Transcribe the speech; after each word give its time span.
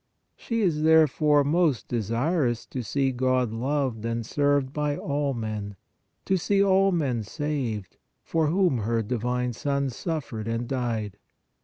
She 0.35 0.61
is, 0.61 0.81
therefore, 0.81 1.43
most 1.43 1.87
desirous 1.87 2.65
to 2.65 2.81
see 2.81 3.11
God 3.11 3.51
loved 3.53 4.03
and 4.03 4.25
served 4.25 4.73
by 4.73 4.97
all 4.97 5.35
men, 5.35 5.75
to 6.25 6.37
see 6.37 6.63
all 6.63 6.91
men 6.91 7.21
saved, 7.21 7.97
for 8.23 8.47
whom 8.47 8.79
her 8.79 9.03
divine 9.03 9.53
Son 9.53 9.91
suffered 9.91 10.47
and 10.47 10.67
died. 10.67 11.19